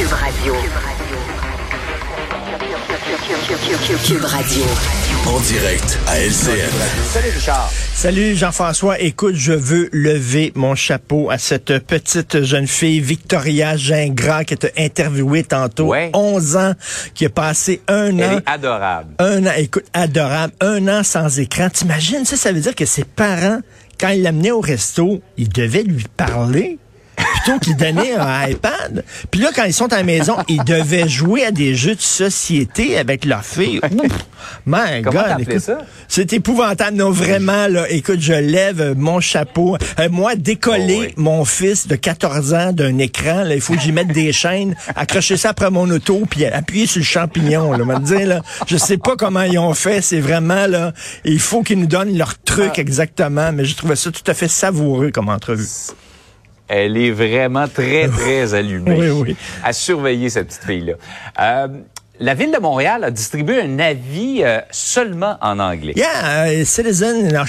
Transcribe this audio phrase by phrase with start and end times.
[0.00, 0.54] Cube Radio.
[4.06, 4.64] Cube Radio.
[5.26, 6.70] En direct à LCN.
[7.04, 7.70] Salut Richard.
[7.94, 8.98] Salut Jean-François.
[8.98, 14.68] Écoute, je veux lever mon chapeau à cette petite jeune fille, Victoria Gingras, qui t'a
[14.78, 15.88] interviewé tantôt.
[15.88, 16.10] Ouais.
[16.14, 16.72] 11 ans,
[17.12, 18.38] qui a passé un Elle an.
[18.38, 19.10] est adorable.
[19.18, 20.54] Un an, écoute, adorable.
[20.62, 21.68] Un an sans écran.
[21.68, 23.60] T'imagines, ça, ça veut dire que ses parents,
[24.00, 26.78] quand ils l'amenaient au resto, ils devaient lui parler?
[27.42, 29.04] Plutôt qu'ils donnaient un iPad.
[29.30, 32.00] Puis là, quand ils sont à la maison, ils devaient jouer à des jeux de
[32.00, 33.80] société avec leur fille.
[34.66, 35.46] My God,
[36.08, 36.96] c'est épouvantable.
[36.96, 39.76] Non, vraiment, là, écoute, je lève mon chapeau.
[39.98, 41.14] Euh, moi, décoller Oh oui.
[41.16, 44.74] mon fils de 14 ans d'un écran, là, il faut que j'y mette des chaînes,
[44.96, 47.72] accrocher ça après mon auto, puis appuyer sur le champignon.
[47.72, 50.00] Là, dire, là, je sais pas comment ils ont fait.
[50.02, 50.92] C'est vraiment là,
[51.24, 52.80] il faut qu'ils nous donnent leur truc Ah.
[52.80, 53.52] exactement.
[53.52, 55.66] Mais je trouvais ça tout à fait savoureux comme entrevue.
[56.72, 58.96] Elle est vraiment très, très allumée.
[58.96, 59.36] Oui, oui.
[59.64, 60.92] À surveiller, cette petite fille-là.
[61.40, 61.68] Euh,
[62.20, 65.94] la Ville de Montréal a distribué un avis euh, seulement en anglais.
[65.96, 67.44] Yeah, uh, citizen in.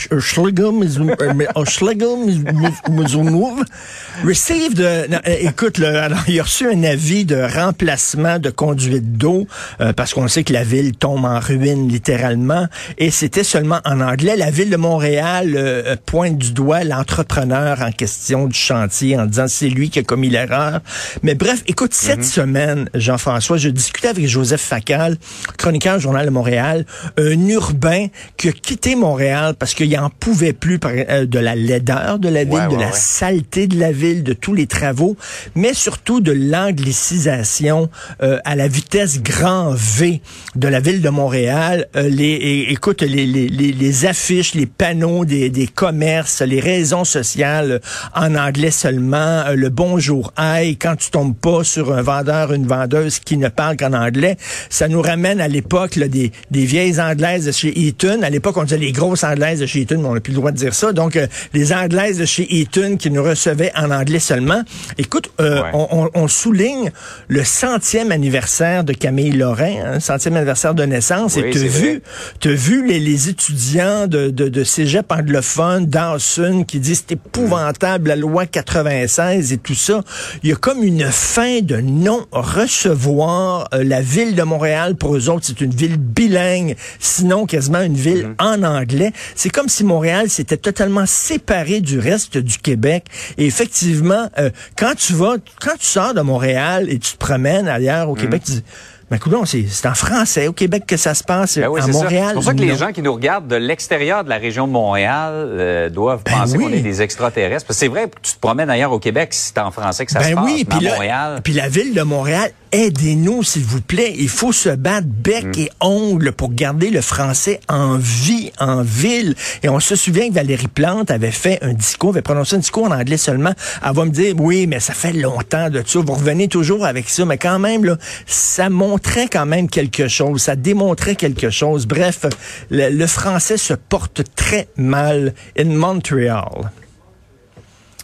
[4.23, 8.49] Received, uh, non, euh, écoute, le- alors, il a reçu un avis de remplacement de
[8.49, 9.47] conduite d'eau
[9.81, 13.99] euh, parce qu'on sait que la ville tombe en ruine littéralement et c'était seulement en
[13.99, 14.35] anglais.
[14.37, 19.45] La ville de Montréal euh, pointe du doigt l'entrepreneur en question du chantier en disant
[19.47, 20.79] c'est lui qui a commis l'erreur.
[21.23, 25.17] Mais bref, écoute, cette semaine, Jean-François, je discutais avec Joseph Facal,
[25.57, 26.85] chroniqueur au Journal de Montréal,
[27.17, 31.55] un urbain qui a quitté Montréal parce qu'il en pouvait plus par- euh, de la
[31.55, 32.91] laideur de la ville, Ouais, de ouais, la ouais.
[32.95, 35.15] saleté de la ville, de tous les travaux,
[35.55, 37.89] mais surtout de l'anglicisation
[38.21, 40.21] euh, à la vitesse grand V
[40.55, 41.87] de la ville de Montréal.
[41.95, 47.03] Euh, les, écoute, les, les, les, les affiches, les panneaux des, des commerces, les raisons
[47.05, 47.79] sociales euh,
[48.15, 52.67] en anglais seulement, euh, le bonjour aïe, quand tu tombes pas sur un vendeur, une
[52.67, 54.37] vendeuse qui ne parle qu'en anglais,
[54.69, 58.21] ça nous ramène à l'époque là, des, des vieilles anglaises de chez Eaton.
[58.23, 60.37] À l'époque, on disait les grosses anglaises de chez Eaton, mais on n'a plus le
[60.39, 60.93] droit de dire ça.
[60.93, 64.61] Donc, euh, les anglaises de chez Eaton qui nous recevaient en anglais seulement.
[64.97, 65.69] Écoute, euh, Ouais.
[65.73, 66.91] on, on- on souligne
[67.27, 71.35] le centième anniversaire de Camille Lorrain, hein, centième anniversaire de naissance.
[71.35, 72.01] Oui, et tu c'est vu,
[72.45, 78.09] as vu les, les étudiants de, de, de cégep anglophone, Dawson, qui disent c'est épouvantable,
[78.09, 80.03] la loi 96 et tout ça.
[80.43, 84.95] Il y a comme une fin de non-recevoir euh, la ville de Montréal.
[84.95, 89.11] Pour eux autres, c'est une ville bilingue, sinon quasiment une ville en anglais.
[89.35, 93.05] C'est comme si Montréal s'était totalement séparé du reste du Québec.
[93.37, 97.67] Et effectivement, euh, quand tu vas, quand tu sors de Montréal et tu te promènes
[97.67, 98.63] ailleurs au Québec, tu dis,
[99.11, 101.57] mais coudonc, c'est c'est en français au Québec que ça se passe.
[101.57, 101.87] Ben oui, à.
[101.87, 102.25] Montréal.
[102.29, 104.71] C'est pour ça que les gens qui nous regardent de l'extérieur de la région de
[104.71, 106.63] Montréal euh, doivent Ben penser oui.
[106.63, 107.65] qu'on est des extraterrestres.
[107.67, 110.11] Parce que c'est vrai tu te promènes ailleurs au Québec, si c'est en français que
[110.11, 110.45] ça se Ben passe.
[110.45, 114.13] oui, puis à Montréal, puis la ville de Montréal, aidez-nous, s'il vous plaît.
[114.17, 115.59] Il faut se battre bec Mm.
[115.59, 119.35] et ongle pour garder le français en vie, en ville.
[119.63, 122.85] Et on se souvient que Valérie Plante avait fait un discours, avait prononcé un discours
[122.85, 123.51] en anglais seulement.
[123.85, 125.99] Elle va me dire, oui, mais ça fait longtemps de ça.
[125.99, 127.25] Vous revenez toujours avec ça.
[127.25, 128.69] Mais quand même, là, ça
[129.01, 130.43] montrait quand même quelque chose.
[130.43, 131.87] Ça démontrait quelque chose.
[131.87, 132.25] Bref,
[132.69, 136.71] le, le français se porte très mal in Montréal.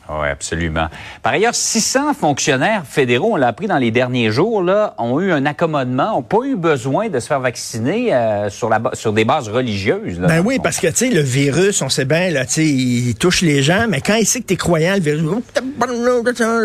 [0.10, 0.88] Oui, absolument.
[1.22, 5.32] Par ailleurs, 600 fonctionnaires fédéraux, on l'a appris dans les derniers jours, là, ont eu
[5.32, 9.26] un accommodement, n'ont pas eu besoin de se faire vacciner euh, sur, la, sur des
[9.26, 10.20] bases religieuses.
[10.20, 12.66] là, Ben oui, parce que, tu sais, le virus, on sait bien, là, tu sais,
[12.66, 15.42] il touche les gens, mais quand il sait que t'es croyant, le virus, oh,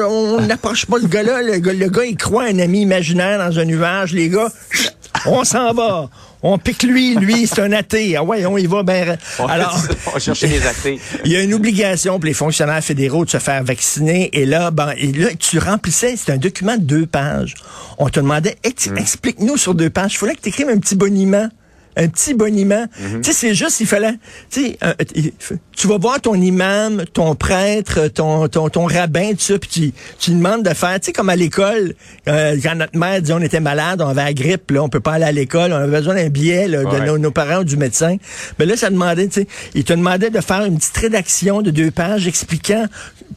[0.09, 3.59] on n'approche pas le gars-là, le gars, le gars, il croit un ami imaginaire dans
[3.59, 4.49] un nuage, les gars,
[5.27, 6.09] on s'en va.
[6.45, 8.17] On pique lui, lui, c'est un athée.
[8.17, 9.17] Ah ouais, on y va, ben.
[9.39, 9.81] On, Alors,
[10.15, 10.99] on des athées.
[11.25, 14.29] il y a une obligation pour les fonctionnaires fédéraux de se faire vacciner.
[14.33, 17.55] Et là, ben, et là, tu remplissais, c'est un document de deux pages.
[17.99, 18.99] On te demandait, Hmm.
[18.99, 20.15] explique-nous sur deux pages.
[20.15, 21.49] Il fallait que tu écrives un petit boniment.
[21.97, 22.87] Un petit boniment.
[22.99, 23.21] Hmm.
[23.21, 24.15] Tu sais, c'est juste, il fallait,
[24.51, 24.95] tu sais, euh,
[25.77, 29.93] tu vas voir ton imam, ton prêtre, ton, ton, ton rabbin, tout ça, puis tu,
[30.19, 31.95] tu demandes de faire, tu sais, comme à l'école,
[32.29, 35.01] euh, quand notre mère dit on était malade, on avait la grippe, là, on peut
[35.01, 37.65] pas aller à l'école, on avait besoin d'un billet là, de nos, nos parents ou
[37.65, 38.17] du médecin.
[38.59, 41.71] Mais là, ça demandait, tu sais, il te demandait de faire une petite rédaction de
[41.71, 42.87] deux pages expliquant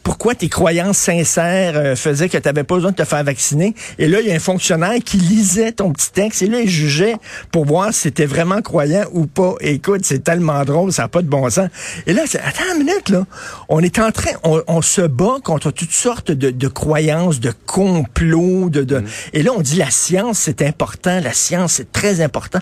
[0.03, 3.73] pourquoi tes croyances sincères euh, faisaient que tu n'avais pas besoin de te faire vacciner.
[3.97, 6.69] Et là, il y a un fonctionnaire qui lisait ton petit texte et là, il
[6.69, 7.15] jugeait
[7.51, 9.55] pour voir si c'était vraiment croyant ou pas.
[9.61, 11.69] Écoute, c'est tellement drôle, ça n'a pas de bon sens.
[12.07, 13.25] Et là, c'est, attends une minute, là.
[13.69, 17.53] On est en train, on, on se bat contre toutes sortes de, de croyances, de
[17.65, 19.03] complots, de, de...
[19.33, 22.59] Et là, on dit la science, c'est important, la science, c'est très important.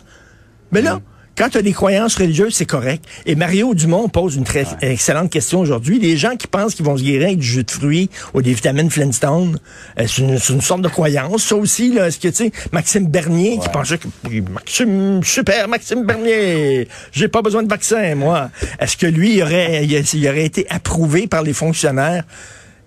[0.72, 1.02] Mais là,
[1.36, 3.04] Quand tu as des croyances religieuses, c'est correct.
[3.26, 6.00] Et Mario Dumont pose une très excellente question aujourd'hui.
[6.00, 8.54] Les gens qui pensent qu'ils vont se guérir avec du jus de fruits ou des
[8.54, 9.58] vitamines Flintstone,
[10.00, 10.22] euh, c'est
[10.54, 11.44] une, sorte de croyance.
[11.44, 15.68] Ça aussi, là, est-ce que, tu sais, Maxime Bernier qui pensait que, oui, Maxime, super,
[15.68, 18.52] Maxime Bernier, j'ai pas besoin de vaccin, moi.
[18.80, 22.26] Est-ce que lui, il aurait, il, il aurait été approuvé par les fonctionnaires?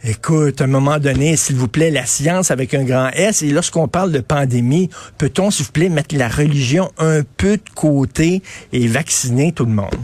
[0.05, 3.51] Écoute, à un moment donné, s'il vous plaît, la science avec un grand S, et
[3.51, 8.43] lorsqu'on parle de pandémie, peut-on, s'il vous plaît, mettre la religion un peu de côté
[8.73, 9.97] et vacciner tout le monde?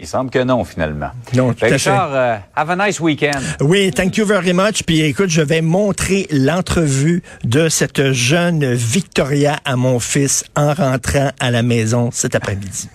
[0.00, 1.10] Il semble que non, finalement.
[1.34, 3.42] Non, tout Ben, à Richard, euh, have a nice weekend.
[3.60, 4.84] Oui, thank you very much.
[4.84, 11.32] Puis écoute, je vais montrer l'entrevue de cette jeune Victoria à mon fils en rentrant
[11.40, 12.88] à la maison cet après-midi.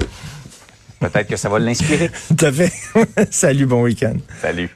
[1.02, 2.10] Peut-être que ça va l'inspirer.
[2.30, 2.72] Tout à fait.
[3.32, 4.16] Salut, bon week-end.
[4.42, 4.70] Salut.